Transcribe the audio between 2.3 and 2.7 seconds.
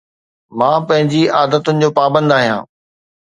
آهيان